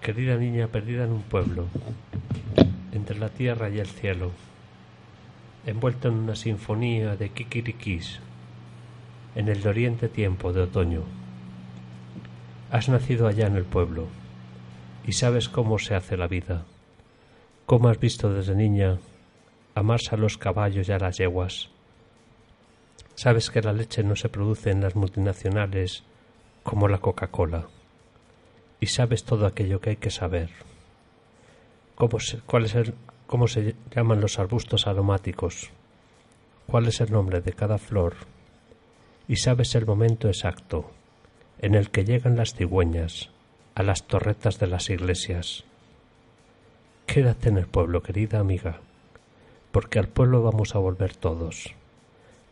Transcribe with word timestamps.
Querida 0.00 0.36
niña 0.36 0.68
perdida 0.68 1.04
en 1.04 1.12
un 1.12 1.20
pueblo, 1.20 1.66
entre 2.90 3.18
la 3.18 3.28
tierra 3.28 3.68
y 3.68 3.80
el 3.80 3.86
cielo, 3.86 4.30
envuelta 5.66 6.08
en 6.08 6.14
una 6.14 6.36
sinfonía 6.36 7.16
de 7.16 7.28
kikirikis, 7.28 8.20
en 9.34 9.48
el 9.48 9.60
doliente 9.60 10.08
tiempo 10.08 10.54
de 10.54 10.62
otoño. 10.62 11.02
Has 12.70 12.88
nacido 12.88 13.28
allá 13.28 13.46
en 13.46 13.56
el 13.56 13.64
pueblo 13.64 14.06
y 15.06 15.12
sabes 15.12 15.50
cómo 15.50 15.78
se 15.78 15.94
hace 15.94 16.16
la 16.16 16.28
vida, 16.28 16.64
cómo 17.66 17.90
has 17.90 18.00
visto 18.00 18.32
desde 18.32 18.54
niña 18.54 18.98
amarse 19.74 20.14
a 20.14 20.18
los 20.18 20.38
caballos 20.38 20.88
y 20.88 20.92
a 20.92 20.98
las 20.98 21.18
yeguas. 21.18 21.68
Sabes 23.16 23.50
que 23.50 23.60
la 23.60 23.74
leche 23.74 24.02
no 24.02 24.16
se 24.16 24.30
produce 24.30 24.70
en 24.70 24.80
las 24.80 24.96
multinacionales 24.96 26.04
como 26.62 26.88
la 26.88 26.98
Coca-Cola 26.98 27.66
y 28.80 28.86
sabes 28.86 29.24
todo 29.24 29.46
aquello 29.46 29.80
que 29.80 29.90
hay 29.90 29.96
que 29.96 30.10
saber. 30.10 30.50
Cómo 31.94 32.18
se, 32.18 32.38
cuál 32.38 32.64
es 32.64 32.74
el, 32.74 32.94
cómo 33.26 33.46
se 33.46 33.76
llaman 33.94 34.20
los 34.20 34.38
arbustos 34.38 34.86
aromáticos, 34.86 35.70
cuál 36.66 36.88
es 36.88 37.00
el 37.00 37.12
nombre 37.12 37.40
de 37.40 37.52
cada 37.52 37.78
flor, 37.78 38.14
y 39.28 39.36
sabes 39.36 39.74
el 39.74 39.86
momento 39.86 40.28
exacto 40.28 40.90
en 41.60 41.74
el 41.74 41.90
que 41.90 42.04
llegan 42.04 42.36
las 42.36 42.54
cigüeñas 42.54 43.30
a 43.74 43.82
las 43.82 44.06
torretas 44.06 44.58
de 44.58 44.66
las 44.66 44.88
iglesias. 44.88 45.64
Quédate 47.06 47.50
en 47.50 47.58
el 47.58 47.66
pueblo, 47.66 48.02
querida 48.02 48.40
amiga, 48.40 48.80
porque 49.70 49.98
al 49.98 50.08
pueblo 50.08 50.42
vamos 50.42 50.74
a 50.74 50.78
volver 50.78 51.14
todos, 51.14 51.74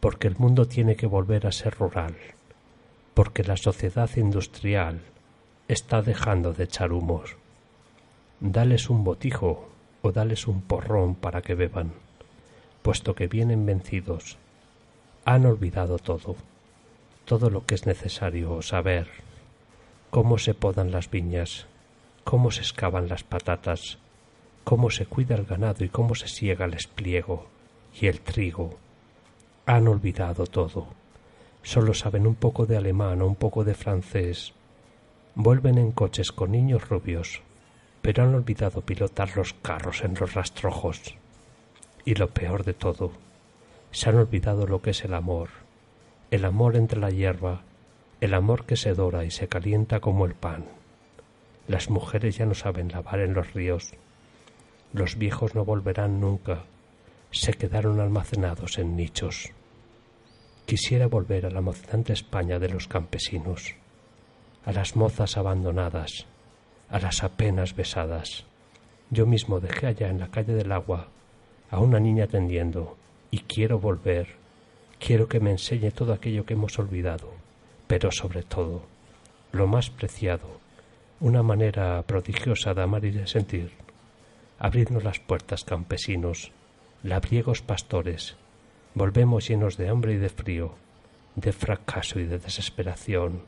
porque 0.00 0.26
el 0.26 0.36
mundo 0.36 0.66
tiene 0.66 0.96
que 0.96 1.06
volver 1.06 1.46
a 1.46 1.52
ser 1.52 1.74
rural, 1.74 2.16
porque 3.14 3.44
la 3.44 3.56
sociedad 3.56 4.10
industrial 4.16 5.02
está 5.68 6.00
dejando 6.02 6.52
de 6.52 6.64
echar 6.64 6.92
humos. 6.92 7.36
Dales 8.40 8.88
un 8.88 9.02
botijo 9.02 9.68
o 10.02 10.12
dales 10.12 10.46
un 10.46 10.62
porrón 10.62 11.14
para 11.14 11.42
que 11.42 11.54
beban, 11.54 11.92
puesto 12.82 13.14
que 13.14 13.26
vienen 13.26 13.66
vencidos. 13.66 14.38
Han 15.24 15.46
olvidado 15.46 15.98
todo, 15.98 16.36
todo 17.24 17.50
lo 17.50 17.66
que 17.66 17.74
es 17.74 17.86
necesario 17.86 18.62
saber, 18.62 19.08
cómo 20.10 20.38
se 20.38 20.54
podan 20.54 20.92
las 20.92 21.10
viñas, 21.10 21.66
cómo 22.22 22.52
se 22.52 22.60
excavan 22.60 23.08
las 23.08 23.24
patatas, 23.24 23.98
cómo 24.62 24.90
se 24.90 25.06
cuida 25.06 25.34
el 25.34 25.44
ganado 25.44 25.84
y 25.84 25.88
cómo 25.88 26.14
se 26.14 26.28
siega 26.28 26.66
el 26.66 26.74
espliego 26.74 27.48
y 28.00 28.06
el 28.06 28.20
trigo. 28.20 28.78
Han 29.66 29.88
olvidado 29.88 30.46
todo. 30.46 30.86
Solo 31.64 31.92
saben 31.94 32.28
un 32.28 32.36
poco 32.36 32.66
de 32.66 32.76
alemán 32.76 33.20
o 33.22 33.26
un 33.26 33.34
poco 33.34 33.64
de 33.64 33.74
francés, 33.74 34.52
Vuelven 35.38 35.76
en 35.76 35.92
coches 35.92 36.32
con 36.32 36.52
niños 36.52 36.88
rubios, 36.88 37.42
pero 38.00 38.22
han 38.22 38.34
olvidado 38.34 38.80
pilotar 38.80 39.36
los 39.36 39.52
carros 39.52 40.02
en 40.02 40.14
los 40.14 40.32
rastrojos. 40.32 41.14
Y 42.06 42.14
lo 42.14 42.30
peor 42.30 42.64
de 42.64 42.72
todo, 42.72 43.12
se 43.90 44.08
han 44.08 44.16
olvidado 44.16 44.66
lo 44.66 44.80
que 44.80 44.90
es 44.90 45.04
el 45.04 45.12
amor, 45.12 45.50
el 46.30 46.46
amor 46.46 46.74
entre 46.74 46.98
la 46.98 47.10
hierba, 47.10 47.60
el 48.22 48.32
amor 48.32 48.64
que 48.64 48.76
se 48.76 48.94
dora 48.94 49.26
y 49.26 49.30
se 49.30 49.46
calienta 49.46 50.00
como 50.00 50.24
el 50.24 50.32
pan. 50.32 50.64
Las 51.68 51.90
mujeres 51.90 52.38
ya 52.38 52.46
no 52.46 52.54
saben 52.54 52.88
lavar 52.88 53.20
en 53.20 53.34
los 53.34 53.52
ríos, 53.52 53.92
los 54.94 55.18
viejos 55.18 55.54
no 55.54 55.66
volverán 55.66 56.18
nunca, 56.18 56.64
se 57.30 57.52
quedaron 57.52 58.00
almacenados 58.00 58.78
en 58.78 58.96
nichos. 58.96 59.50
Quisiera 60.64 61.08
volver 61.08 61.44
a 61.44 61.50
la 61.50 61.58
emocionante 61.58 62.14
España 62.14 62.58
de 62.58 62.70
los 62.70 62.88
campesinos 62.88 63.74
a 64.66 64.72
las 64.72 64.96
mozas 64.96 65.36
abandonadas, 65.36 66.26
a 66.90 66.98
las 66.98 67.22
apenas 67.22 67.76
besadas. 67.76 68.44
Yo 69.10 69.24
mismo 69.24 69.60
dejé 69.60 69.86
allá 69.86 70.08
en 70.08 70.18
la 70.18 70.28
calle 70.28 70.54
del 70.54 70.72
agua 70.72 71.06
a 71.70 71.78
una 71.78 72.00
niña 72.00 72.24
atendiendo 72.24 72.96
y 73.30 73.38
quiero 73.38 73.78
volver, 73.78 74.34
quiero 74.98 75.28
que 75.28 75.38
me 75.38 75.52
enseñe 75.52 75.92
todo 75.92 76.12
aquello 76.12 76.44
que 76.44 76.54
hemos 76.54 76.78
olvidado, 76.80 77.30
pero 77.86 78.10
sobre 78.10 78.42
todo, 78.42 78.82
lo 79.52 79.68
más 79.68 79.88
preciado, 79.88 80.58
una 81.20 81.44
manera 81.44 82.02
prodigiosa 82.02 82.74
de 82.74 82.82
amar 82.82 83.04
y 83.04 83.12
de 83.12 83.28
sentir. 83.28 83.70
Abridnos 84.58 85.04
las 85.04 85.20
puertas, 85.20 85.62
campesinos, 85.62 86.50
labriegos 87.04 87.62
pastores, 87.62 88.36
volvemos 88.94 89.48
llenos 89.48 89.76
de 89.76 89.88
hambre 89.88 90.14
y 90.14 90.16
de 90.16 90.28
frío, 90.28 90.74
de 91.36 91.52
fracaso 91.52 92.18
y 92.18 92.24
de 92.24 92.38
desesperación, 92.38 93.42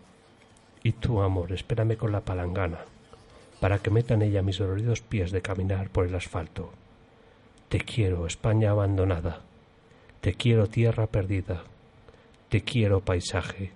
y 0.88 0.93
tú, 0.93 1.21
amor, 1.21 1.53
espérame 1.53 1.99
con 1.99 2.12
la 2.12 2.22
palangana, 2.22 2.78
para 3.60 3.78
que 3.78 3.91
metan 3.91 4.22
ella 4.22 4.41
mis 4.41 4.56
doloridos 4.56 5.03
pies 5.03 5.31
de 5.31 5.43
caminar 5.43 5.91
por 5.91 6.06
el 6.06 6.15
asfalto. 6.15 6.72
Te 7.69 7.81
quiero, 7.81 8.26
España 8.26 8.71
abandonada. 8.71 9.43
Te 10.22 10.32
quiero, 10.32 10.66
tierra 10.66 11.06
perdida. 11.06 11.62
Te 12.48 12.62
quiero, 12.62 13.00
paisaje. 13.00 13.71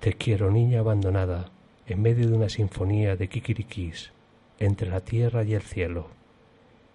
Te 0.00 0.14
quiero, 0.14 0.50
niña 0.50 0.80
abandonada, 0.80 1.52
en 1.86 2.02
medio 2.02 2.28
de 2.28 2.34
una 2.34 2.48
sinfonía 2.48 3.14
de 3.14 3.28
kikirikis, 3.28 4.10
entre 4.58 4.90
la 4.90 5.02
tierra 5.02 5.44
y 5.44 5.54
el 5.54 5.62
cielo. 5.62 6.08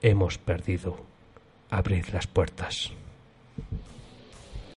Hemos 0.01 0.37
perdido. 0.37 0.97
Abrid 1.69 2.07
las 2.11 2.27
puertas. 2.27 2.91